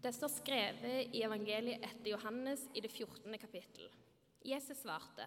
Det 0.00 0.14
står 0.16 0.30
skrevet 0.32 1.12
i 1.12 1.20
evangeliet 1.26 1.82
etter 1.84 2.14
Johannes 2.14 2.62
i 2.72 2.80
det 2.80 2.88
14. 2.88 3.34
kapittel. 3.38 3.90
Jesus 4.40 4.78
svarte, 4.80 5.26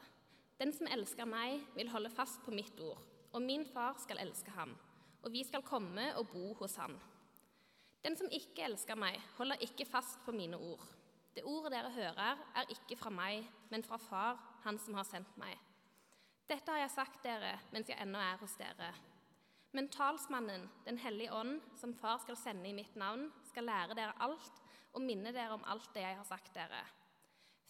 'Den 0.58 0.74
som 0.74 0.88
elsker 0.88 1.26
meg, 1.26 1.62
vil 1.76 1.90
holde 1.90 2.10
fast 2.10 2.42
på 2.42 2.52
mitt 2.52 2.80
ord,' 2.80 3.04
'og 3.34 3.42
min 3.42 3.66
far 3.66 3.94
skal 4.02 4.18
elske 4.18 4.52
ham, 4.52 4.78
og 5.22 5.32
vi 5.32 5.44
skal 5.44 5.62
komme 5.62 6.16
og 6.18 6.28
bo 6.28 6.54
hos 6.54 6.76
ham.' 6.76 7.00
'Den 8.04 8.18
som 8.18 8.28
ikke 8.32 8.66
elsker 8.66 8.96
meg, 8.96 9.22
holder 9.38 9.62
ikke 9.62 9.86
fast 9.86 10.20
på 10.26 10.32
mine 10.32 10.58
ord.' 10.58 10.88
'Det 11.36 11.44
ordet 11.46 11.72
dere 11.72 11.92
hører, 11.92 12.38
er 12.56 12.66
ikke 12.70 12.98
fra 12.98 13.10
meg, 13.10 13.48
men 13.70 13.84
fra 13.84 13.98
Far, 13.98 14.60
Han 14.64 14.80
som 14.80 14.94
har 14.94 15.04
sendt 15.04 15.38
meg.' 15.38 15.60
'Dette 16.50 16.72
har 16.72 16.80
jeg 16.80 16.92
sagt 16.92 17.24
dere 17.24 17.60
mens 17.72 17.90
jeg 17.90 18.02
ennå 18.02 18.18
er 18.18 18.38
hos 18.38 18.56
dere.' 18.56 18.96
Men 19.72 19.90
talsmannen, 19.90 20.70
Den 20.86 20.98
hellige 20.98 21.34
ånd, 21.34 21.62
som 21.76 21.94
Far 21.94 22.18
skal 22.18 22.36
sende 22.36 22.70
i 22.70 22.74
mitt 22.74 22.96
navn, 22.96 23.32
skal 23.44 23.64
lære 23.64 23.96
dere 23.96 24.14
alt 24.20 24.63
og 24.94 25.02
minne 25.02 25.34
dere 25.34 25.56
om 25.56 25.66
alt 25.70 25.90
det 25.96 26.04
jeg 26.06 26.18
har 26.20 26.28
sagt 26.28 26.54
dere. 26.56 26.82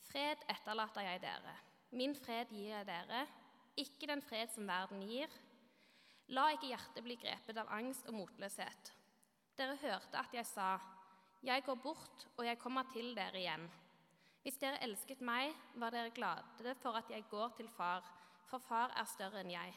Fred 0.03 0.43
etterlater 0.51 1.05
jeg 1.07 1.21
dere. 1.23 1.55
Min 1.93 2.15
fred 2.17 2.51
gir 2.51 2.73
jeg 2.73 2.87
dere, 2.89 3.23
ikke 3.79 4.09
den 4.09 4.21
fred 4.21 4.51
som 4.53 4.67
verden 4.69 5.01
gir. 5.07 5.31
La 6.33 6.49
ikke 6.53 6.71
hjertet 6.71 7.05
bli 7.05 7.17
grepet 7.19 7.57
av 7.59 7.71
angst 7.73 8.07
og 8.09 8.17
motløshet. 8.17 8.91
Dere 9.57 9.77
hørte 9.81 10.17
at 10.17 10.33
jeg 10.33 10.45
sa, 10.45 10.79
'Jeg 11.43 11.63
går 11.63 11.75
bort, 11.75 12.27
og 12.37 12.45
jeg 12.45 12.59
kommer 12.59 12.83
til 12.93 13.15
dere 13.15 13.39
igjen.' 13.39 13.69
Hvis 14.43 14.57
dere 14.57 14.81
elsket 14.83 15.21
meg, 15.21 15.53
var 15.75 15.89
dere 15.89 16.09
glade 16.09 16.75
for 16.81 16.97
at 16.99 17.09
jeg 17.09 17.23
går 17.29 17.49
til 17.57 17.69
Far, 17.69 18.03
for 18.45 18.57
Far 18.57 18.91
er 18.95 19.05
større 19.05 19.39
enn 19.39 19.51
jeg. 19.51 19.73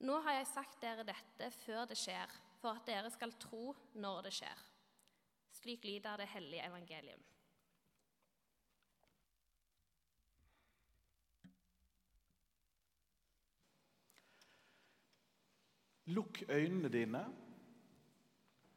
Nå 0.00 0.20
har 0.20 0.32
jeg 0.32 0.46
sagt 0.46 0.80
dere 0.80 1.04
dette 1.06 1.50
før 1.50 1.84
det 1.86 1.96
skjer, 1.96 2.26
for 2.58 2.74
at 2.74 2.86
dere 2.86 3.10
skal 3.10 3.32
tro 3.32 3.74
når 3.94 4.22
det 4.22 4.32
skjer. 4.32 4.71
Slik 5.62 5.84
lyder 5.84 6.16
det 6.16 6.28
hellige 6.28 6.66
evangelium. 6.66 7.20
Lukk 16.04 16.42
øynene 16.48 16.88
dine, 16.88 17.36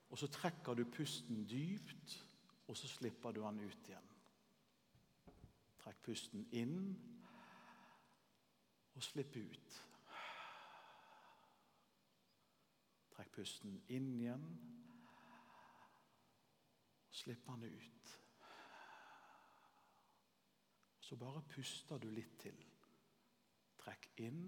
og 0.09 0.17
så 0.17 0.27
trekker 0.27 0.73
du 0.73 0.83
pusten 0.91 1.49
dypt, 1.49 2.27
og 2.67 2.77
så 2.77 2.87
slipper 2.87 3.31
du 3.31 3.41
den 3.41 3.59
ut 3.65 3.89
igjen. 3.89 4.13
Trekk 5.79 6.05
pusten 6.05 6.45
inn, 6.51 6.77
og 8.93 9.03
slipp 9.03 9.35
ut. 9.35 9.81
Trekk 13.17 13.35
pusten 13.41 13.81
inn 13.89 14.13
igjen, 14.21 14.47
slipp 17.15 17.45
den 17.47 17.63
ut. 17.63 18.21
Så 20.99 21.15
bare 21.15 21.43
puster 21.49 22.01
du 22.01 22.09
litt 22.11 22.39
til. 22.41 22.57
Trekk 23.79 24.07
inn 24.25 24.45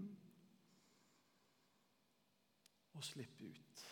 og 2.97 3.05
slipp 3.05 3.41
ut. 3.45 3.83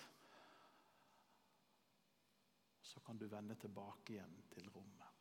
Så 2.81 3.03
kan 3.05 3.19
du 3.21 3.27
vende 3.29 3.55
tilbake 3.61 4.15
igjen 4.15 4.39
til 4.53 4.71
rommet. 4.73 5.11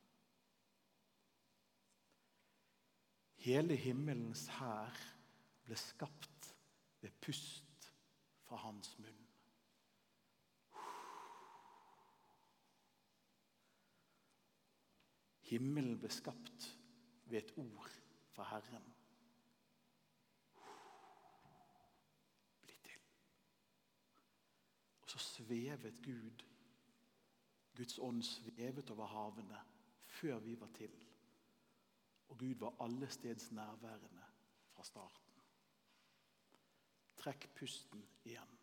Hele 3.45 3.77
himmelens 3.77 4.47
hær 4.57 4.97
ble 5.67 5.77
skapt 5.77 6.49
ved 7.03 7.13
pust 7.21 7.91
fra 8.47 8.57
hans 8.65 8.97
munn. 9.05 9.24
Himmelen 15.55 16.01
ble 16.03 16.11
skapt 16.11 16.65
ved 17.31 17.39
et 17.39 17.53
ord 17.63 17.91
fra 18.35 18.47
Herren. 18.49 18.89
Bli 22.65 22.79
til. 22.89 23.05
Og 25.05 25.13
så 25.15 25.23
svevet 25.23 26.01
Gud, 26.03 26.43
Guds 27.77 27.99
ånd 28.03 28.23
svevet 28.27 28.91
over 28.91 29.07
havene 29.13 29.63
før 30.17 30.43
vi 30.43 30.57
var 30.61 30.75
til. 30.75 30.99
Og 32.29 32.39
Gud 32.39 32.59
var 32.59 32.75
alle 32.83 33.11
steds 33.11 33.53
nærværende 33.53 34.27
fra 34.75 34.83
starten. 34.85 35.39
Trekk 37.23 37.47
pusten 37.55 38.03
igjen. 38.25 38.59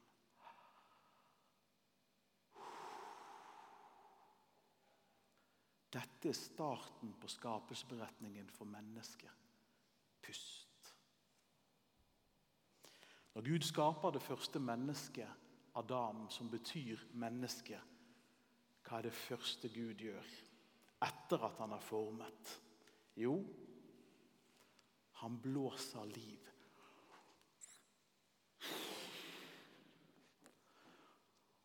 Dette 5.91 6.29
er 6.29 6.38
starten 6.38 7.13
på 7.19 7.28
skapelsesberetningen 7.28 8.50
for 8.50 8.66
mennesket. 8.66 9.31
Pust. 10.22 10.96
Når 13.34 13.41
Gud 13.47 13.66
skaper 13.68 14.12
det 14.12 14.22
første 14.22 14.59
mennesket, 14.59 15.28
Adam, 15.75 16.30
som 16.30 16.50
betyr 16.51 17.00
menneske, 17.13 17.80
hva 18.84 18.97
er 18.97 19.07
det 19.07 19.16
første 19.16 19.69
Gud 19.72 20.00
gjør 20.03 20.31
etter 21.01 21.44
at 21.47 21.59
han 21.63 21.72
er 21.75 21.84
formet? 21.84 22.56
Jo, 23.16 23.38
han 25.22 25.38
blåser 25.41 26.06
liv. 26.12 26.47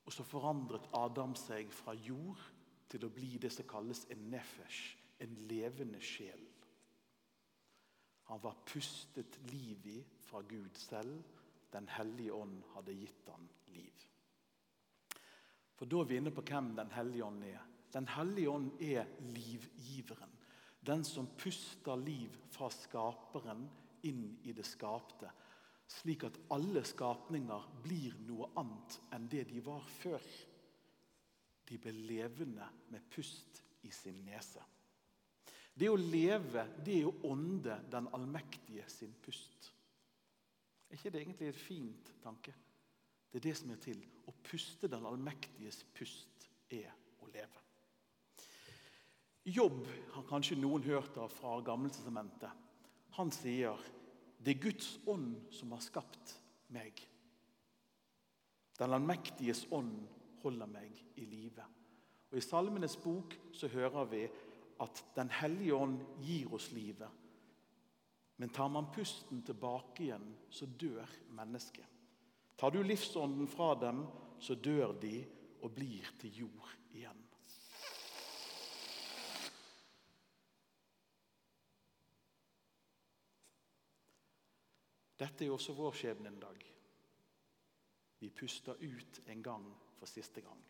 Og 0.06 0.12
så 0.14 0.22
forandret 0.22 0.86
Adam 0.94 1.34
seg 1.34 1.72
fra 1.74 1.94
jord 1.98 2.42
til 2.96 3.08
å 3.08 3.14
bli 3.14 3.36
det 3.40 3.52
som 3.52 3.68
kalles 3.68 4.04
en 4.12 4.28
nefesh, 4.32 4.96
en 5.20 5.34
levende 5.48 6.00
sjel. 6.00 6.42
Han 8.26 8.42
var 8.42 8.58
pustet 8.66 9.38
liv 9.52 9.86
i 9.86 10.00
fra 10.26 10.42
Gud 10.42 10.78
selv. 10.80 11.22
Den 11.72 11.86
hellige 11.88 12.34
ånd 12.34 12.62
hadde 12.74 12.94
gitt 12.96 13.28
ham 13.30 13.46
liv. 13.74 14.06
For 15.76 15.86
Da 15.86 16.00
er 16.00 16.08
vi 16.08 16.16
inne 16.16 16.32
på 16.32 16.42
hvem 16.42 16.74
Den 16.76 16.90
hellige 16.90 17.24
ånd 17.24 17.44
er. 17.44 17.62
Den 17.92 18.08
hellige 18.08 18.50
ånd 18.50 18.82
er 18.82 19.06
livgiveren. 19.20 20.32
Den 20.86 21.04
som 21.04 21.28
puster 21.38 21.96
liv 21.96 22.34
fra 22.50 22.70
skaperen 22.70 23.68
inn 24.02 24.38
i 24.44 24.52
det 24.52 24.66
skapte. 24.66 25.30
Slik 25.86 26.24
at 26.24 26.38
alle 26.50 26.82
skapninger 26.84 27.70
blir 27.82 28.14
noe 28.26 28.50
annet 28.58 28.98
enn 29.14 29.28
det 29.30 29.46
de 29.50 29.62
var 29.64 29.86
før. 30.00 30.22
De 31.66 31.78
ble 31.82 31.92
levende 31.92 32.66
med 32.92 33.06
pust 33.10 33.62
i 33.86 33.90
sin 33.94 34.22
nese. 34.26 34.62
Det 35.76 35.90
å 35.92 35.98
leve, 36.00 36.62
det 36.84 37.00
er 37.02 37.08
å 37.08 37.32
ånde 37.32 37.74
den 37.92 38.08
allmektige 38.16 38.86
sin 38.88 39.12
pust. 39.22 39.72
Er 40.88 40.96
ikke 40.96 41.12
det 41.12 41.20
egentlig 41.20 41.50
en 41.50 41.60
fint 41.60 42.12
tanke? 42.22 42.54
Det 43.30 43.40
er 43.40 43.48
det 43.48 43.56
som 43.58 43.72
er 43.74 43.80
til. 43.82 44.00
Å 44.26 44.32
puste 44.46 44.88
den 44.88 45.04
allmektiges 45.04 45.82
pust 45.96 46.46
er 46.72 46.88
å 47.20 47.28
leve. 47.28 47.64
Jobb 49.46 49.82
har 50.14 50.24
kanskje 50.26 50.56
noen 50.58 50.86
hørt 50.86 51.18
av 51.22 51.30
fra 51.30 51.58
Gammeltestamentet. 51.66 52.50
Han 53.18 53.30
sier 53.34 53.78
det 54.42 54.56
er 54.56 54.62
Guds 54.62 54.88
ånd 55.08 55.36
som 55.54 55.74
har 55.74 55.84
skapt 55.84 56.32
meg. 56.74 56.98
Den 58.76 58.96
allmektiges 58.96 59.64
ånd 59.74 60.02
holder 60.46 60.70
meg 60.70 61.02
i 61.18 61.26
live. 61.26 61.64
Og 62.30 62.38
I 62.38 62.44
Salmenes 62.44 62.96
bok 63.02 63.34
så 63.54 63.68
hører 63.72 64.04
vi 64.10 64.26
at 64.80 65.04
Den 65.16 65.30
hellige 65.32 65.74
ånd 65.74 66.00
gir 66.20 66.52
oss 66.54 66.70
livet. 66.72 67.08
Men 68.36 68.52
tar 68.52 68.68
man 68.68 68.90
pusten 68.92 69.40
tilbake 69.42 70.02
igjen, 70.04 70.26
så 70.50 70.66
dør 70.66 71.08
mennesket. 71.32 71.86
Tar 72.56 72.70
du 72.70 72.82
livsånden 72.82 73.48
fra 73.48 73.74
dem, 73.80 74.04
så 74.40 74.54
dør 74.54 74.92
de 75.00 75.24
og 75.62 75.72
blir 75.72 76.04
til 76.20 76.42
jord 76.42 76.74
igjen. 76.92 77.22
Dette 85.16 85.46
er 85.46 85.50
også 85.56 85.72
vår 85.72 85.96
skjebne 85.96 86.28
en 86.28 86.40
dag. 86.40 86.64
Vi 88.20 88.28
puster 88.28 88.76
ut 88.76 89.20
en 89.32 89.42
gang 89.42 89.64
for 89.98 90.10
siste 90.10 90.40
gang. 90.44 90.62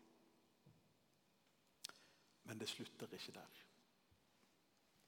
Men 2.46 2.58
det 2.58 2.69
slutter 2.69 3.12
ikke 3.12 3.34
der. 3.34 3.62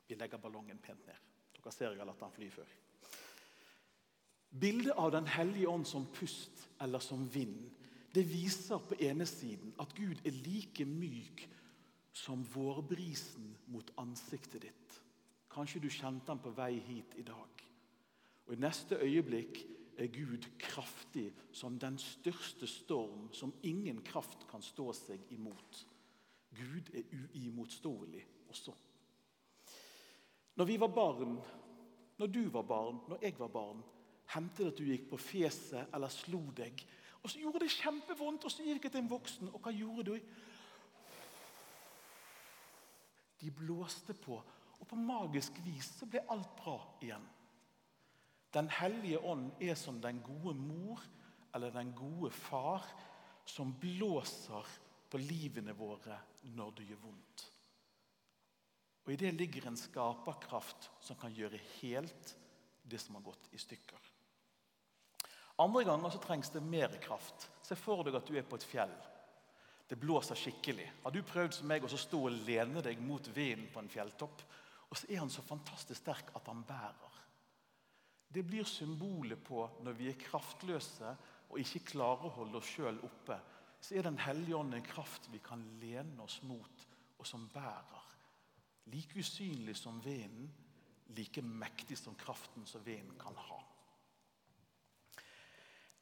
Vi 0.08 0.14
legger 0.14 0.40
ballongen 0.42 0.78
pent 0.82 1.06
ned. 1.06 1.26
Dere 1.54 1.72
ser 1.72 1.92
jeg 1.92 2.00
har 2.00 2.08
latt 2.08 2.22
den 2.22 2.34
fly 2.34 2.48
før. 2.50 2.70
Bildet 4.48 4.96
av 4.96 5.12
Den 5.12 5.26
hellige 5.28 5.68
ånd 5.68 5.86
som 5.86 6.06
pust 6.14 6.68
eller 6.80 7.02
som 7.04 7.26
vind 7.34 7.68
det 8.14 8.24
viser 8.24 8.80
på 8.80 8.96
ene 9.04 9.26
siden 9.28 9.74
at 9.78 9.92
Gud 9.94 10.22
er 10.26 10.32
like 10.32 10.84
myk 10.88 11.44
som 12.16 12.40
vårbrisen 12.54 13.52
mot 13.70 13.90
ansiktet 14.00 14.62
ditt. 14.64 14.94
Kanskje 15.52 15.82
du 15.82 15.90
kjente 15.92 16.26
den 16.30 16.40
på 16.42 16.50
vei 16.56 16.78
hit 16.86 17.14
i 17.20 17.26
dag. 17.26 17.64
Og 18.46 18.54
I 18.54 18.60
neste 18.62 18.96
øyeblikk 18.96 19.60
er 19.98 20.10
Gud 20.14 20.46
kraftig 20.58 21.32
som 21.52 21.78
den 21.78 21.98
største 21.98 22.66
storm 22.70 23.28
som 23.34 23.54
ingen 23.66 24.02
kraft 24.06 24.46
kan 24.50 24.62
stå 24.62 24.92
seg 24.94 25.24
imot. 25.34 25.84
Gud 26.54 26.90
er 26.94 27.08
uimotståelig 27.12 28.24
også. 28.48 28.74
Når 30.58 30.64
vi 30.64 30.80
var 30.80 30.90
barn, 30.94 31.38
når 32.18 32.26
du 32.26 32.48
var 32.50 32.62
barn, 32.62 33.00
når 33.08 33.18
jeg 33.22 33.38
var 33.38 33.48
barn, 33.48 33.82
hendte 34.34 34.64
det 34.64 34.72
at 34.72 34.78
du 34.78 34.88
gikk 34.88 35.08
på 35.10 35.20
fjeset 35.22 35.94
eller 35.94 36.12
slo 36.12 36.40
deg. 36.56 36.82
Og 37.22 37.30
så 37.30 37.40
gjorde 37.42 37.62
det 37.64 37.74
kjempevondt, 37.74 38.44
og 38.44 38.52
så 38.52 38.66
gikk 38.66 38.86
jeg 38.86 38.94
til 38.94 39.02
en 39.04 39.10
voksen, 39.10 39.50
og 39.52 39.62
hva 39.62 39.72
gjorde 39.74 40.04
du? 40.10 40.18
De 43.38 43.50
blåste 43.54 44.14
på, 44.18 44.38
og 44.78 44.86
på 44.86 44.98
magisk 44.98 45.58
vis 45.66 45.92
så 45.98 46.06
ble 46.10 46.24
alt 46.30 46.54
bra 46.58 46.78
igjen. 47.02 47.26
Den 48.54 48.70
hellige 48.72 49.20
ånd 49.20 49.50
er 49.60 49.76
som 49.76 50.00
den 50.00 50.22
gode 50.24 50.54
mor 50.56 51.02
eller 51.54 51.72
den 51.74 51.92
gode 51.96 52.30
far 52.32 52.84
som 53.48 53.74
blåser 53.80 54.66
på 55.08 55.20
livene 55.20 55.74
våre 55.76 56.16
når 56.56 56.74
det 56.76 56.88
gjør 56.90 57.02
vondt. 57.04 57.44
Og 59.06 59.14
I 59.14 59.20
det 59.20 59.32
ligger 59.36 59.68
en 59.68 59.80
skaperkraft 59.80 60.90
som 61.00 61.16
kan 61.16 61.32
gjøre 61.32 61.60
helt 61.78 62.34
det 62.88 63.00
som 63.00 63.16
har 63.16 63.24
gått 63.24 63.48
i 63.56 63.60
stykker. 63.60 64.00
Andre 65.58 65.84
ganger 65.88 66.12
så 66.12 66.20
trengs 66.22 66.52
det 66.54 66.60
mer 66.62 66.92
kraft. 67.02 67.48
Se 67.64 67.76
for 67.76 68.04
deg 68.04 68.18
at 68.18 68.28
du 68.28 68.36
er 68.36 68.46
på 68.46 68.58
et 68.60 68.66
fjell. 68.68 68.92
Det 69.88 69.96
blåser 69.96 70.36
skikkelig. 70.36 70.86
Har 71.02 71.12
du 71.12 71.22
prøvd 71.24 71.56
som 71.56 71.68
meg 71.68 71.84
å 71.84 71.90
stå 71.90 72.20
og 72.28 72.36
lene 72.44 72.82
deg 72.84 73.00
mot 73.00 73.24
vinden 73.32 73.70
på 73.72 73.80
en 73.80 73.88
fjelltopp? 73.90 74.44
Og 74.88 75.00
så 75.00 75.08
er 75.08 75.22
han 75.22 75.32
så 75.32 75.42
fantastisk 75.44 76.00
sterk 76.02 76.30
at 76.36 76.52
han 76.52 76.60
bærer. 76.68 77.16
Det 78.28 78.42
blir 78.44 78.64
symbolet 78.68 79.40
på 79.44 79.62
når 79.84 79.96
vi 79.96 80.10
er 80.10 80.20
kraftløse 80.20 81.14
og 81.48 81.60
ikke 81.62 81.86
klarer 81.94 82.28
å 82.28 82.34
holde 82.42 82.60
oss 82.60 82.74
sjøl 82.74 82.98
oppe, 83.06 83.38
så 83.80 83.94
er 83.94 84.02
Den 84.02 84.18
hellige 84.18 84.56
ånd 84.56 84.74
en 84.74 84.84
kraft 84.84 85.28
vi 85.32 85.38
kan 85.38 85.62
lene 85.80 86.22
oss 86.22 86.42
mot, 86.42 86.86
og 87.18 87.26
som 87.26 87.48
bærer. 87.52 88.04
Like 88.92 89.18
usynlig 89.18 89.76
som 89.76 90.00
vinden, 90.04 90.50
like 91.16 91.42
mektig 91.42 91.98
som 91.98 92.16
kraften 92.18 92.66
som 92.66 92.84
vinden 92.84 93.16
kan 93.18 93.36
ha. 93.36 93.60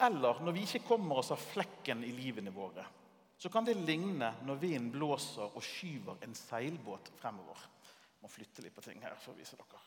Eller 0.07 0.43
når 0.45 0.53
vi 0.53 0.65
ikke 0.67 0.85
kommer 0.89 1.23
oss 1.23 1.31
av 1.33 1.41
flekken 1.41 2.05
i 2.05 2.13
livene 2.13 2.53
våre, 2.53 2.85
så 3.39 3.49
kan 3.53 3.65
det 3.65 3.77
ligne 3.79 4.33
når 4.45 4.61
vinden 4.61 4.91
blåser 4.93 5.53
og 5.53 5.65
skyver 5.65 6.25
en 6.25 6.35
seilbåt 6.37 7.13
fremover. 7.21 7.61
Jeg 8.17 8.25
må 8.25 8.33
flytte 8.33 8.65
litt 8.65 8.77
på 8.77 8.85
ting 8.85 9.03
her 9.05 9.17
for 9.21 9.35
å 9.35 9.39
vise 9.39 9.57
dere. 9.61 9.83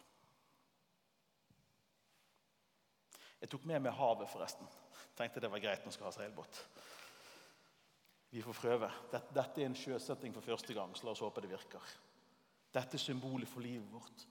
Jeg 3.40 3.52
tok 3.52 3.66
med 3.70 3.84
meg 3.84 3.96
havet, 3.96 4.30
forresten. 4.32 4.68
Tenkte 5.18 5.42
det 5.44 5.52
var 5.52 5.62
greit 5.64 5.84
når 5.84 5.92
man 5.92 5.96
skal 5.96 6.10
ha 6.10 6.16
seilbåt. 6.16 6.64
Vi 8.30 8.42
får 8.46 8.58
prøve. 8.62 8.90
Dette 9.12 9.62
er 9.62 9.66
en 9.66 9.78
sjøsetting 9.78 10.36
for 10.36 10.46
første 10.46 10.76
gang, 10.76 10.92
så 10.96 11.08
la 11.08 11.16
oss 11.16 11.24
håpe 11.24 11.42
det 11.44 11.52
virker. 11.54 11.94
Dette 12.74 13.00
er 13.00 13.02
symbolet 13.02 13.50
for 13.50 13.66
livet 13.66 13.90
vårt. 13.90 14.26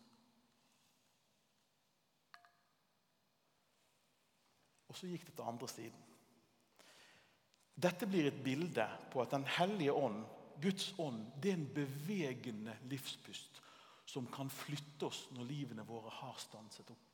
Og 4.89 4.97
så 4.97 5.11
gikk 5.11 5.27
det 5.27 5.35
til 5.37 5.51
andre 5.51 5.69
siden. 5.71 6.05
Dette 7.79 8.09
blir 8.11 8.27
et 8.31 8.43
bilde 8.43 8.87
på 9.13 9.23
at 9.23 9.31
Den 9.31 9.47
hellige 9.59 9.93
ånd, 9.93 10.25
Guds 10.63 10.95
ånd, 10.99 11.21
det 11.43 11.53
er 11.53 11.59
en 11.59 11.69
bevegende 11.75 12.75
livspust 12.91 13.61
som 14.09 14.27
kan 14.33 14.51
flytte 14.51 15.07
oss 15.07 15.29
når 15.37 15.47
livene 15.47 15.85
våre 15.87 16.11
har 16.11 16.39
stanset 16.43 16.91
opp. 16.91 17.08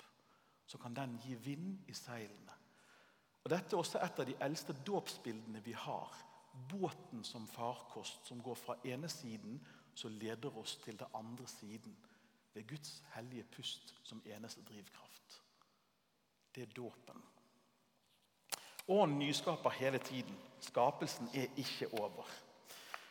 Så 0.67 0.79
kan 0.79 0.95
den 0.95 1.19
gi 1.23 1.35
vind 1.35 1.79
i 1.89 1.95
seilene. 1.95 2.53
Og 3.45 3.51
Dette 3.51 3.77
er 3.77 3.81
også 3.81 4.01
et 4.01 4.21
av 4.21 4.27
de 4.27 4.37
eldste 4.41 4.77
dåpsbildene 4.87 5.61
vi 5.65 5.73
har. 5.77 6.15
Båten 6.71 7.25
som 7.25 7.49
farkost, 7.49 8.27
som 8.27 8.41
går 8.43 8.55
fra 8.55 8.77
ene 8.85 9.09
siden, 9.09 9.59
som 9.95 10.11
leder 10.11 10.57
oss 10.59 10.77
til 10.85 10.99
den 10.99 11.07
andre 11.15 11.47
siden. 11.47 11.97
Ved 12.55 12.67
Guds 12.69 13.03
hellige 13.15 13.45
pust 13.57 13.95
som 14.03 14.23
eneste 14.27 14.63
drivkraft. 14.63 15.43
Det 16.55 16.63
er 16.63 16.75
dåpen. 16.77 17.23
Ånden 18.89 19.19
nyskaper 19.19 19.71
hele 19.71 19.99
tiden. 19.99 20.37
Skapelsen 20.61 21.29
er 21.35 21.47
ikke 21.57 21.89
over. 22.01 22.29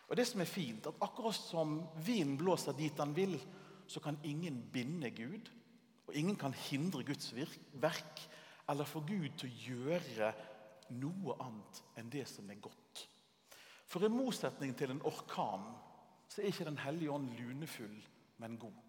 Og 0.07 0.17
det 0.17 0.27
som 0.27 0.41
er 0.41 0.49
fint, 0.49 0.87
at 0.87 1.01
Akkurat 1.01 1.35
som 1.35 1.81
vinden 2.05 2.37
blåser 2.37 2.75
dit 2.77 2.99
han 2.99 3.15
vil, 3.15 3.37
så 3.87 3.99
kan 3.99 4.19
ingen 4.23 4.69
binde 4.73 5.11
Gud. 5.11 5.49
Og 6.07 6.15
ingen 6.15 6.35
kan 6.39 6.53
hindre 6.53 7.03
Guds 7.07 7.31
verk 7.81 8.23
eller 8.69 8.87
få 8.87 9.03
Gud 9.07 9.29
til 9.37 9.49
å 9.49 9.59
gjøre 9.67 10.31
noe 10.99 11.35
annet 11.43 11.81
enn 11.99 12.11
det 12.11 12.25
som 12.29 12.49
er 12.51 12.61
godt. 12.63 13.05
For 13.87 14.03
i 14.03 14.11
motsetning 14.11 14.73
til 14.77 14.93
en 14.93 15.03
orkan 15.05 15.67
så 16.27 16.41
er 16.41 16.49
ikke 16.49 16.65
Den 16.65 16.79
hellige 16.81 17.11
ånd 17.11 17.29
lunefull, 17.37 17.99
men 18.41 18.57
god. 18.57 18.79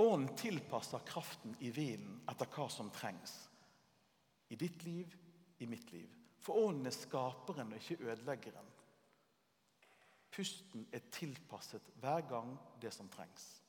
Ånden 0.00 0.36
tilpasser 0.36 1.02
kraften 1.04 1.56
i 1.60 1.68
vinden 1.70 2.22
etter 2.30 2.48
hva 2.54 2.70
som 2.72 2.88
trengs. 2.94 3.34
I 4.48 4.56
ditt 4.56 4.84
liv, 4.86 5.12
i 5.60 5.66
mitt 5.68 5.92
liv. 5.92 6.08
For 6.40 6.56
ånden 6.56 6.88
er 6.88 6.96
skaperen 6.96 7.74
og 7.74 7.82
ikke 7.82 8.08
ødeleggeren. 8.08 8.70
Pusten 10.32 10.86
er 10.92 11.04
tilpasset 11.12 11.90
hver 12.00 12.24
gang 12.30 12.54
det 12.80 12.94
som 12.94 13.10
trengs. 13.12 13.60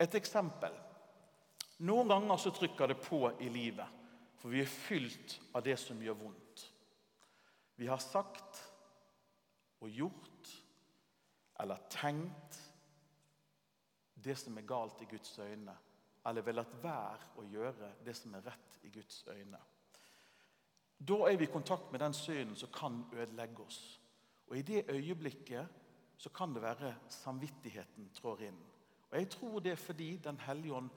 Et 0.00 0.14
eksempel. 0.18 0.74
Noen 1.80 2.08
ganger 2.08 2.36
så 2.36 2.52
trykker 2.52 2.90
det 2.90 2.98
på 3.00 3.22
i 3.40 3.48
livet, 3.48 3.86
for 4.36 4.52
vi 4.52 4.60
er 4.60 4.68
fylt 4.68 5.38
av 5.56 5.64
det 5.64 5.78
som 5.80 6.00
gjør 6.02 6.18
vondt. 6.18 6.64
Vi 7.80 7.88
har 7.88 8.00
sagt 8.04 8.60
og 9.80 9.88
gjort 9.88 10.50
eller 11.60 11.80
tenkt 11.92 12.58
det 14.20 14.36
som 14.36 14.56
er 14.60 14.68
galt 14.68 15.00
i 15.00 15.08
Guds 15.08 15.38
øyne, 15.40 15.74
eller 16.26 16.44
vil 16.44 16.58
latt 16.60 16.76
være 16.82 17.30
å 17.40 17.44
gjøre 17.48 17.92
det 18.04 18.14
som 18.16 18.34
er 18.36 18.44
rett 18.48 18.80
i 18.84 18.92
Guds 18.92 19.22
øyne. 19.28 19.60
Da 21.00 21.16
er 21.28 21.38
vi 21.40 21.48
i 21.48 21.52
kontakt 21.52 21.92
med 21.92 22.02
den 22.04 22.12
synden 22.16 22.56
som 22.56 22.72
kan 22.72 23.04
ødelegge 23.12 23.64
oss. 23.64 24.00
Og 24.48 24.58
I 24.58 24.62
det 24.62 24.90
øyeblikket 24.92 25.68
så 26.20 26.28
kan 26.28 26.52
det 26.52 26.62
være 26.62 26.94
samvittigheten 27.08 28.10
trår 28.20 28.42
inn. 28.50 28.58
Og 29.10 29.16
Jeg 29.18 29.30
tror 29.30 29.60
det 29.60 29.72
er 29.72 29.80
fordi 29.80 30.16
Den 30.16 30.38
hellige 30.38 30.74
ånd 30.74 30.90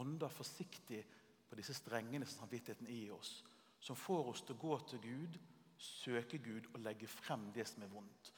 ånder 0.00 0.32
forsiktig 0.32 1.02
på 1.48 1.58
disse 1.58 1.74
strengene 1.76 2.26
som 2.26 2.44
samvittigheten 2.44 2.88
er 2.90 3.02
i 3.06 3.14
oss, 3.14 3.38
som 3.80 3.98
får 3.98 4.32
oss 4.32 4.42
til 4.46 4.56
å 4.56 4.62
gå 4.62 4.78
til 4.90 5.02
Gud, 5.04 5.38
søke 5.78 6.40
Gud 6.42 6.70
og 6.72 6.80
legge 6.82 7.08
frem 7.10 7.50
det 7.54 7.66
som 7.68 7.84
er 7.84 7.92
vondt. 7.92 8.32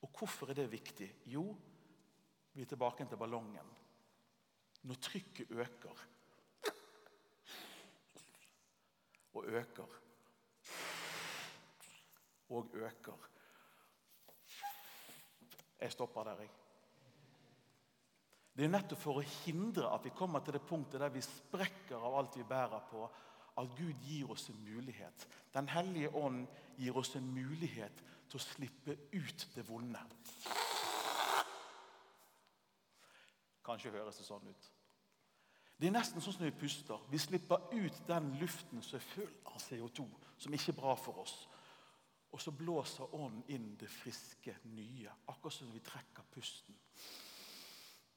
Og 0.00 0.16
Hvorfor 0.16 0.50
er 0.50 0.62
det 0.62 0.70
viktig? 0.72 1.10
Jo, 1.28 1.44
vi 2.54 2.64
er 2.64 2.70
tilbake 2.70 3.06
til 3.06 3.20
ballongen. 3.20 3.74
Når 4.88 5.02
trykket 5.04 5.50
øker, 5.52 6.06
og 9.34 9.44
øker 9.46 10.00
og 12.50 12.70
øker. 12.74 13.28
Jeg 15.80 15.92
stopper 15.92 16.24
der, 16.24 16.40
jeg. 16.40 16.50
Det 18.60 18.66
er 18.66 18.72
nettopp 18.74 19.00
for 19.00 19.16
å 19.16 19.24
hindre 19.24 19.88
at 19.88 20.02
vi 20.04 20.10
kommer 20.12 20.42
til 20.44 20.52
det 20.52 20.60
punktet 20.68 21.00
der 21.00 21.12
vi 21.14 21.22
sprekker 21.24 21.96
av 21.96 22.18
alt 22.18 22.34
vi 22.36 22.42
bærer 22.44 22.82
på, 22.90 23.06
at 23.56 23.70
Gud 23.78 24.02
gir 24.04 24.28
oss 24.34 24.50
en 24.52 24.58
mulighet. 24.66 25.24
Den 25.54 25.70
hellige 25.72 26.10
ånd 26.12 26.42
gir 26.76 26.98
oss 27.00 27.14
en 27.16 27.30
mulighet 27.32 28.02
til 28.28 28.36
å 28.36 28.42
slippe 28.44 28.98
ut 29.14 29.46
det 29.54 29.64
vonde. 29.64 30.02
Kanskje 33.64 33.94
høres 33.94 34.20
det 34.20 34.26
sånn 34.28 34.52
ut. 34.52 34.68
Det 35.80 35.88
er 35.88 35.96
nesten 35.96 36.20
sånn 36.20 36.36
som 36.36 36.44
vi 36.44 36.52
puster. 36.60 37.00
Vi 37.08 37.22
slipper 37.24 37.64
ut 37.72 38.02
den 38.12 38.28
luften 38.42 38.84
som 38.84 39.00
er 39.00 39.08
full 39.14 39.32
av 39.54 39.56
CO2, 39.64 40.04
som 40.36 40.58
ikke 40.60 40.74
er 40.74 40.80
bra 40.82 40.98
for 41.00 41.24
oss. 41.24 41.38
Og 42.36 42.44
så 42.44 42.52
blåser 42.52 43.16
ånden 43.16 43.40
inn 43.56 43.72
det 43.80 43.88
friske, 43.88 44.58
nye, 44.76 45.16
akkurat 45.32 45.56
som 45.56 45.72
vi 45.72 45.80
trekker 45.80 46.28
pusten. 46.36 46.76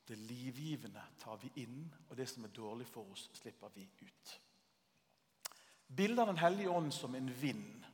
Det 0.06 0.18
livgivende 0.20 1.02
tar 1.20 1.38
vi 1.40 1.52
inn, 1.64 1.86
og 2.10 2.18
det 2.18 2.28
som 2.30 2.44
er 2.44 2.52
dårlig 2.56 2.88
for 2.88 3.08
oss, 3.14 3.30
slipper 3.40 3.72
vi 3.76 3.88
ut. 4.02 4.34
Bildet 5.88 6.20
av 6.20 6.28
Den 6.28 6.42
hellige 6.42 6.70
ånd 6.70 6.94
som 6.94 7.16
en 7.16 7.30
vind 7.42 7.86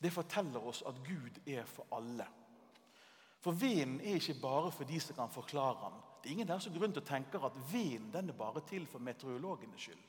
det 0.00 0.10
forteller 0.10 0.64
oss 0.64 0.80
at 0.88 0.96
Gud 1.04 1.42
er 1.46 1.66
for 1.68 1.86
alle. 1.92 2.24
For 3.40 3.52
vinden 3.52 4.00
er 4.00 4.16
ikke 4.16 4.40
bare 4.40 4.70
for 4.72 4.88
de 4.88 5.00
som 5.00 5.16
kan 5.16 5.32
forklare 5.32 5.90
den. 5.90 5.98
Det 6.22 6.28
er 6.28 6.32
ingen 6.32 6.48
der 6.48 6.62
som 6.64 6.72
grunn 6.72 6.92
til 6.92 7.02
å 7.02 7.08
tenke 7.08 7.40
at 7.44 7.58
vinden 7.72 8.32
er 8.32 8.36
bare 8.36 8.62
til 8.68 8.86
for 8.88 9.04
meteorologenes 9.04 9.84
skyld. 9.84 10.06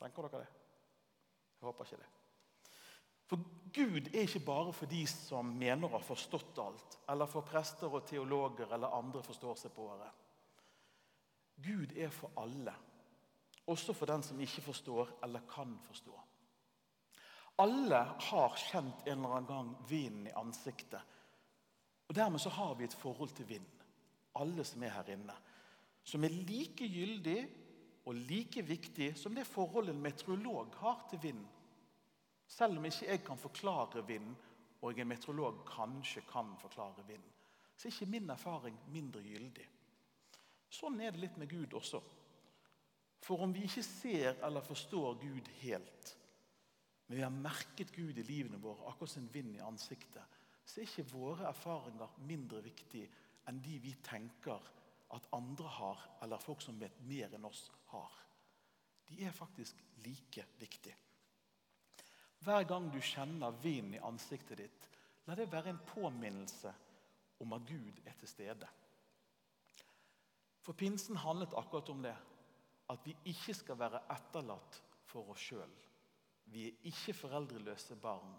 Tenker 0.00 0.28
dere 0.28 0.44
det? 0.44 0.52
Jeg 1.60 1.68
håper 1.68 1.88
ikke 1.88 2.02
det. 2.02 2.13
For 3.26 3.40
Gud 3.74 4.10
er 4.12 4.26
ikke 4.26 4.44
bare 4.44 4.72
for 4.72 4.90
de 4.90 5.00
som 5.10 5.54
mener 5.58 5.88
å 5.88 5.96
ha 5.96 6.02
forstått 6.04 6.58
alt, 6.62 6.98
eller 7.10 7.30
for 7.30 7.46
prester 7.46 7.90
og 7.90 8.04
teologer 8.06 8.74
eller 8.74 8.94
andre 8.94 9.22
forstår 9.24 9.56
seg 9.58 9.74
på 9.74 9.88
det. 9.98 10.10
Gud 11.64 11.94
er 11.96 12.12
for 12.12 12.34
alle, 12.42 12.74
også 13.70 13.94
for 13.96 14.10
den 14.10 14.22
som 14.22 14.40
ikke 14.40 14.62
forstår 14.66 15.16
eller 15.24 15.46
kan 15.50 15.72
forstå. 15.86 16.14
Alle 17.62 18.00
har 18.28 18.56
kjent 18.58 19.06
en 19.06 19.18
eller 19.18 19.36
annen 19.36 19.48
gang 19.48 19.74
vinden 19.88 20.26
i 20.26 20.36
ansiktet. 20.36 21.00
Og 22.08 22.16
Dermed 22.16 22.42
så 22.42 22.50
har 22.50 22.74
vi 22.74 22.84
et 22.84 22.96
forhold 22.98 23.30
til 23.36 23.48
vind, 23.48 23.68
alle 24.34 24.64
som 24.66 24.82
er 24.82 24.96
her 24.96 25.12
inne. 25.14 25.36
Som 26.04 26.24
er 26.26 26.34
like 26.34 26.88
gyldig 26.90 27.38
og 28.04 28.18
like 28.28 28.62
viktig 28.66 29.14
som 29.16 29.34
det 29.34 29.46
forholdet 29.48 29.94
en 29.94 30.02
meteorolog 30.02 30.74
har 30.82 31.06
til 31.10 31.22
vind. 31.22 31.44
Selv 32.54 32.78
om 32.78 32.84
ikke 32.86 33.08
jeg 33.08 33.22
kan 33.26 33.40
forklare 33.40 34.04
vind, 34.06 34.34
og 34.80 34.92
jeg 34.92 35.02
en 35.02 35.10
meteorolog 35.10 35.62
kanskje 35.66 36.22
kan 36.28 36.52
forklare 36.60 37.02
vind, 37.08 37.24
så 37.74 37.88
er 37.88 37.92
ikke 37.92 38.10
min 38.12 38.30
erfaring 38.30 38.76
mindre 38.94 39.22
gyldig. 39.24 39.64
Sånn 40.70 41.00
er 41.02 41.14
det 41.14 41.22
litt 41.22 41.38
med 41.40 41.50
Gud 41.50 41.74
også. 41.74 42.00
For 43.24 43.42
om 43.42 43.54
vi 43.56 43.64
ikke 43.66 43.82
ser 43.86 44.38
eller 44.44 44.62
forstår 44.62 45.16
Gud 45.22 45.48
helt, 45.62 46.12
men 47.06 47.18
vi 47.18 47.24
har 47.24 47.34
merket 47.34 47.92
Gud 47.94 48.18
i 48.20 48.26
livene 48.26 48.60
våre 48.62 48.86
akkurat 48.90 49.12
som 49.14 49.24
en 49.24 49.32
vind 49.34 49.56
i 49.56 49.64
ansiktet, 49.64 50.40
så 50.64 50.80
er 50.80 50.86
ikke 50.86 51.10
våre 51.10 51.48
erfaringer 51.48 52.18
mindre 52.28 52.62
viktige 52.64 53.10
enn 53.48 53.58
de 53.64 53.78
vi 53.82 53.96
tenker 54.04 54.70
at 55.14 55.26
andre 55.36 55.68
har, 55.68 56.04
eller 56.24 56.42
folk 56.42 56.62
som 56.64 56.78
vet 56.80 57.02
mer 57.08 57.34
enn 57.36 57.48
oss, 57.48 57.66
har. 57.90 58.14
De 59.08 59.18
er 59.26 59.34
faktisk 59.36 59.82
like 60.04 60.46
viktige. 60.60 60.96
Hver 62.44 62.66
gang 62.68 62.90
du 62.92 63.00
kjenner 63.00 63.54
vind 63.62 63.94
i 63.96 64.02
ansiktet 64.04 64.58
ditt, 64.60 64.88
la 65.24 65.36
det 65.38 65.48
være 65.52 65.72
en 65.72 65.84
påminnelse 65.88 66.72
om 67.40 67.54
at 67.56 67.64
Gud 67.68 68.00
er 68.04 68.16
til 68.20 68.28
stede. 68.28 68.68
For 70.64 70.76
pinsen 70.76 71.16
handlet 71.20 71.56
akkurat 71.56 71.88
om 71.92 72.02
det 72.04 72.14
at 72.92 73.06
vi 73.06 73.14
ikke 73.32 73.54
skal 73.56 73.78
være 73.80 74.02
etterlatt 74.12 74.80
for 75.08 75.32
oss 75.32 75.46
sjøl. 75.48 75.72
Vi 76.52 76.66
er 76.68 76.90
ikke 76.90 77.16
foreldreløse 77.16 77.96
barn. 78.00 78.34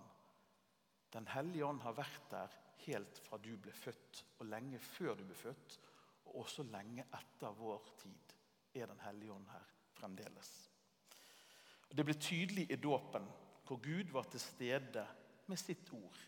Den 1.13 1.25
hellige 1.33 1.65
ånd 1.65 1.81
har 1.81 1.97
vært 1.97 2.29
der 2.29 2.53
helt 2.85 3.21
fra 3.25 3.39
du 3.41 3.55
ble 3.57 3.73
født, 3.73 4.21
og 4.39 4.49
lenge 4.51 4.79
før 4.79 5.15
du 5.17 5.23
ble 5.25 5.37
født, 5.39 5.79
og 6.25 6.43
også 6.43 6.65
lenge 6.69 7.05
etter 7.13 7.57
vår 7.57 7.89
tid 8.01 8.35
er 8.75 8.89
Den 8.91 8.99
hellige 8.99 9.31
ånd 9.31 9.47
her 9.49 9.65
fremdeles. 9.95 10.51
Og 11.89 11.97
det 11.97 12.05
ble 12.05 12.15
tydelig 12.19 12.65
i 12.69 12.75
dåpen, 12.75 13.25
hvor 13.65 13.81
Gud 13.81 14.11
var 14.13 14.23
til 14.29 14.39
stede 14.39 15.07
med 15.47 15.57
sitt 15.57 15.89
ord 15.93 16.19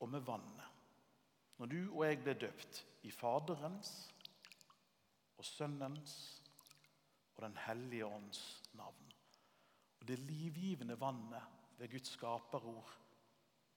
og 0.00 0.08
med 0.08 0.20
vannet. 0.20 0.66
Når 1.58 1.66
du 1.66 1.78
og 1.96 2.04
jeg 2.06 2.20
ble 2.22 2.34
døpt 2.38 2.84
i 3.02 3.10
Faderens 3.10 3.92
og 5.38 5.44
Sønnens 5.44 6.14
og 7.34 7.42
Den 7.42 7.56
hellige 7.66 8.06
ånds 8.06 8.62
navn. 8.72 9.12
Og 10.00 10.08
Det 10.08 10.18
livgivende 10.18 11.00
vannet 11.00 11.42
ved 11.78 11.90
Guds 11.90 12.08
skaperord, 12.08 12.98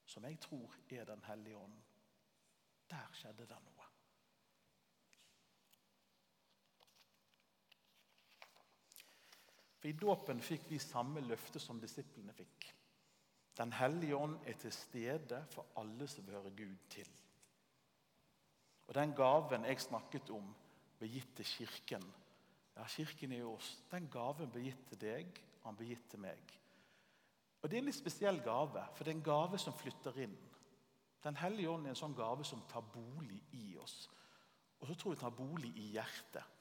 som 0.06 0.26
jeg 0.26 0.40
tror 0.40 0.76
er 0.90 1.06
Den 1.06 1.24
hellige 1.24 1.58
ånd, 1.58 1.78
der 2.90 3.12
skjedde 3.14 3.48
det 3.48 3.58
noe. 3.64 3.71
For 9.82 9.90
I 9.90 9.98
dåpen 9.98 10.44
fikk 10.46 10.70
vi 10.70 10.78
samme 10.80 11.24
løfte 11.26 11.60
som 11.60 11.82
disiplene 11.82 12.36
fikk. 12.38 12.70
Den 13.58 13.74
hellige 13.74 14.16
ånd 14.16 14.38
er 14.48 14.56
til 14.62 14.72
stede 14.72 15.42
for 15.52 15.74
alle 15.82 16.08
som 16.08 16.30
hører 16.30 16.54
Gud 16.56 16.78
til. 16.94 17.10
Og 18.88 18.94
Den 18.96 19.16
gaven 19.18 19.66
jeg 19.66 19.82
snakket 19.82 20.30
om, 20.30 20.54
ble 21.00 21.10
gitt 21.10 21.34
til 21.36 21.48
Kirken 21.50 22.06
ja, 22.76 22.86
Kirken 22.88 23.32
er 23.32 23.44
jo 23.44 23.56
oss. 23.56 23.76
Den 23.92 24.08
gaven 24.12 24.52
ble 24.52 24.64
gitt 24.68 24.86
til 24.90 25.02
deg, 25.02 25.42
han 25.66 25.78
ble 25.78 25.92
gitt 25.92 26.08
til 26.12 26.24
meg. 26.24 26.56
Og 27.62 27.70
Det 27.70 27.78
er 27.78 27.84
en 27.84 27.90
litt 27.92 28.00
spesiell 28.00 28.40
gave, 28.42 28.86
for 28.96 29.04
det 29.04 29.12
er 29.12 29.20
en 29.20 29.28
gave 29.28 29.60
som 29.62 29.76
flytter 29.78 30.18
inn. 30.24 30.38
Den 31.22 31.38
hellige 31.38 31.70
ånd 31.70 31.86
er 31.86 31.94
en 31.94 32.00
sånn 32.00 32.18
gave 32.18 32.46
som 32.48 32.64
tar 32.70 32.82
bolig 32.94 33.38
i 33.54 33.76
oss. 33.78 34.08
Og 34.80 34.88
så 34.90 34.96
tror 34.98 35.14
jeg 35.14 35.22
tar 35.22 35.36
bolig 35.38 35.70
i 35.78 35.92
hjertet. 35.94 36.58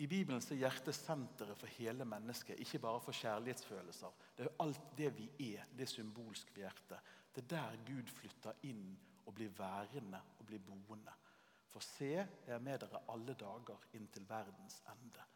I 0.00 0.06
Bibelen 0.08 0.40
er 0.40 0.56
hjertet 0.56 0.96
senteret 0.96 1.58
for 1.60 1.68
hele 1.76 2.06
mennesket, 2.08 2.60
ikke 2.62 2.78
bare 2.80 3.00
for 3.04 3.12
kjærlighetsfølelser. 3.12 4.14
Det 4.36 4.46
er 4.46 4.62
alt 4.64 4.86
det 4.96 5.10
vi 5.18 5.26
er, 5.52 5.66
det 5.76 5.84
er 5.84 5.90
symbolsk 5.92 6.54
ved 6.54 6.62
hjertet. 6.62 7.10
Det 7.34 7.42
er 7.44 7.50
der 7.52 7.82
Gud 7.84 8.08
flytter 8.08 8.62
inn 8.64 8.94
og 9.26 9.34
blir 9.36 9.52
værende 9.58 10.22
og 10.38 10.46
blir 10.48 10.62
boende. 10.64 11.12
For 11.70 11.84
se, 11.84 12.08
jeg 12.14 12.54
er 12.56 12.64
med 12.64 12.80
dere 12.80 13.02
alle 13.12 13.34
dager 13.38 13.84
inntil 13.98 14.24
verdens 14.28 14.80
ende. 14.90 15.26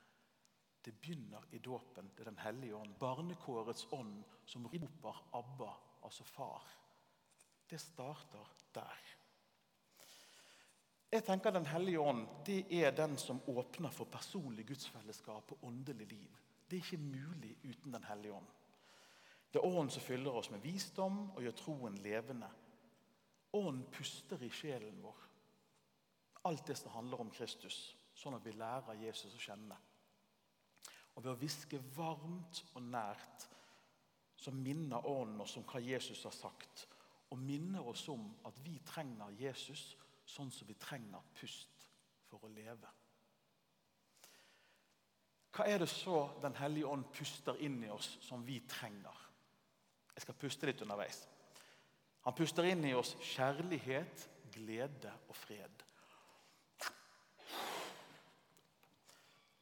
Det 0.85 0.95
begynner 1.01 1.45
i 1.53 1.59
dåpen. 1.59 2.09
Det 2.17 2.25
er 2.25 2.31
Den 2.31 2.41
hellige 2.41 2.77
ånd. 2.77 2.95
Barnekårets 2.99 3.87
ånd 3.93 4.25
som 4.47 4.67
roper 4.67 5.21
'Abba', 5.33 5.77
altså 6.03 6.25
far. 6.25 6.65
Det 7.71 7.81
starter 7.81 8.57
der. 8.75 8.97
Jeg 11.15 11.23
tenker 11.23 11.55
Den 11.55 11.67
hellige 11.71 12.01
ånd 12.03 12.25
det 12.47 12.65
er 12.75 12.91
den 12.91 13.15
som 13.19 13.39
åpner 13.47 13.93
for 13.95 14.11
personlig 14.11 14.67
gudsfellesskap 14.67 15.53
og 15.55 15.63
åndelig 15.63 16.09
liv. 16.11 16.41
Det 16.67 16.79
er 16.79 16.83
ikke 16.83 17.03
mulig 17.03 17.53
uten 17.63 17.95
Den 17.95 18.05
hellige 18.09 18.33
ånd. 18.35 18.49
Det 19.53 19.61
er 19.61 19.67
Ånden 19.69 19.91
som 19.95 20.03
fyller 20.03 20.35
oss 20.35 20.51
med 20.51 20.65
visdom 20.65 21.29
og 21.37 21.43
gjør 21.43 21.55
troen 21.61 22.01
levende. 22.03 22.49
Ånden 23.55 23.85
puster 23.95 24.43
i 24.43 24.51
sjelen 24.51 24.99
vår 25.03 25.23
alt 26.45 26.67
det 26.67 26.77
som 26.77 26.93
handler 26.93 27.21
om 27.21 27.31
Kristus, 27.33 27.95
sånn 28.15 28.37
at 28.37 28.45
vi 28.45 28.53
lærer 28.53 29.01
Jesus 29.01 29.35
å 29.35 29.41
kjenne. 29.41 29.77
Og 31.15 31.23
ved 31.25 31.33
å 31.33 31.39
hviske 31.41 31.81
varmt 31.97 32.65
og 32.75 32.83
nært 32.85 33.47
så 34.37 34.53
minner 34.53 35.07
Ånden 35.09 35.41
oss 35.41 35.57
om 35.57 35.65
hva 35.71 35.81
Jesus 35.81 36.25
har 36.27 36.35
sagt, 36.37 36.89
og 37.33 37.41
minner 37.41 37.87
oss 37.89 38.05
om 38.13 38.27
at 38.45 38.59
vi 38.67 38.77
trenger 38.85 39.33
Jesus 39.39 39.95
sånn 40.35 40.51
som 40.53 40.69
vi 40.69 40.77
trenger 40.81 41.23
pust 41.39 41.89
for 42.29 42.45
å 42.45 42.53
leve. 42.53 42.91
Hva 45.55 45.69
er 45.71 45.79
det 45.85 45.89
så 45.93 46.25
Den 46.43 46.57
hellige 46.59 46.91
ånd 46.91 47.07
puster 47.15 47.61
inn 47.63 47.79
i 47.85 47.91
oss 47.95 48.17
som 48.27 48.43
vi 48.47 48.59
trenger? 48.69 49.23
Jeg 50.15 50.27
skal 50.27 50.39
puste 50.39 50.67
litt 50.67 50.83
underveis. 50.83 51.25
Han 52.27 52.35
puster 52.35 52.67
inn 52.67 52.85
i 52.87 52.95
oss 52.95 53.15
kjærlighet, 53.35 54.29
glede 54.55 55.13
og 55.29 55.37
fred. 55.37 55.85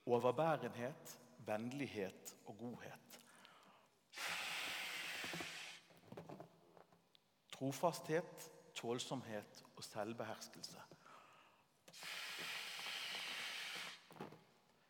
overbærenhet, 0.06 1.18
vennlighet 1.38 2.36
og 2.46 2.58
godhet. 2.58 3.20
Trofasthet, 7.52 8.50
tålsomhet 8.74 9.64
og 9.82 9.88
selvbeherskelse. 9.90 10.78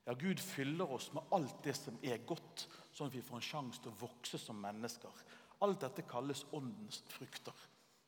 Ja, 0.07 0.13
Gud 0.13 0.37
fyller 0.37 0.91
oss 0.93 1.13
med 1.15 1.23
alt 1.33 1.65
det 1.65 1.77
som 1.79 1.97
er 2.03 2.25
godt, 2.27 2.67
sånn 2.93 3.09
at 3.09 3.15
vi 3.17 3.23
får 3.25 3.39
en 3.39 3.47
sjanse 3.47 3.81
til 3.81 3.93
å 3.93 4.01
vokse 4.03 4.41
som 4.41 4.59
mennesker. 4.61 5.23
Alt 5.63 5.85
dette 5.85 6.05
kalles 6.11 6.45
åndens 6.53 7.05
frukter. 7.09 7.55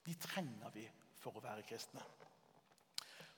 De 0.05 0.17
trenger 0.21 0.75
vi 0.75 0.85
for 1.23 1.39
å 1.39 1.45
være 1.45 1.65
kristne. 1.65 2.03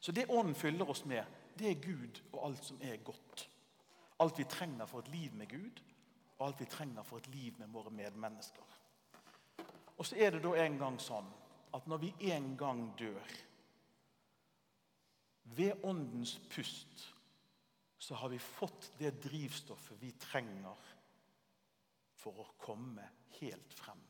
Så 0.01 0.13
det 0.13 0.27
Ånden 0.31 0.55
fyller 0.55 0.89
oss 0.91 1.05
med, 1.05 1.25
det 1.59 1.71
er 1.71 1.83
Gud 1.83 2.21
og 2.33 2.41
alt 2.49 2.65
som 2.65 2.81
er 2.83 2.99
godt. 3.05 3.47
Alt 4.21 4.39
vi 4.41 4.49
trenger 4.49 4.89
for 4.89 5.05
et 5.05 5.13
liv 5.13 5.35
med 5.37 5.49
Gud, 5.53 5.83
og 6.39 6.47
alt 6.47 6.61
vi 6.61 6.69
trenger 6.71 7.05
for 7.05 7.21
et 7.21 7.29
liv 7.33 7.59
med 7.61 7.71
våre 7.73 7.93
medmennesker. 7.93 8.75
Og 9.97 10.07
så 10.07 10.17
er 10.17 10.33
det 10.33 10.43
da 10.45 10.55
en 10.65 10.79
gang 10.81 10.99
sånn 11.01 11.29
at 11.75 11.87
når 11.87 12.03
vi 12.03 12.15
en 12.33 12.57
gang 12.59 12.87
dør 12.99 13.35
Ved 15.57 15.85
Åndens 15.85 16.39
pust 16.51 17.13
så 17.99 18.15
har 18.15 18.29
vi 18.29 18.39
fått 18.39 18.93
det 18.99 19.15
drivstoffet 19.25 19.99
vi 20.03 20.13
trenger 20.21 20.91
for 22.17 22.43
å 22.43 22.47
komme 22.61 23.03
helt 23.39 23.73
frem. 23.75 24.01